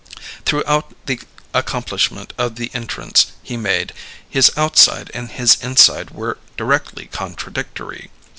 Throughout 0.45 0.95
the 1.05 1.19
accomplishment 1.53 2.33
of 2.35 2.55
the 2.55 2.71
entrance 2.73 3.33
he 3.43 3.55
made, 3.55 3.93
his 4.27 4.51
outside 4.57 5.11
and 5.13 5.29
his 5.29 5.61
inside 5.61 6.09
were 6.09 6.39
directly 6.57 7.05
contradictory. 7.05 8.09